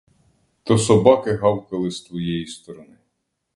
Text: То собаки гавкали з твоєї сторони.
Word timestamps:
То 0.63 0.77
собаки 0.77 1.33
гавкали 1.33 1.91
з 1.91 2.01
твоєї 2.01 2.47
сторони. 2.47 2.97